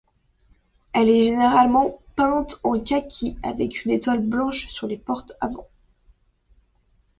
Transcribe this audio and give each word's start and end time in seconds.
Elle 0.95 1.09
est 1.09 1.25
généralement 1.25 1.99
peinte 2.15 2.59
en 2.63 2.79
kaki, 2.79 3.37
avec 3.43 3.85
une 3.85 3.91
étoile 3.91 4.25
blanche 4.27 4.65
sur 4.65 4.87
les 4.87 4.97
portes 4.97 5.33
avant. 5.41 5.67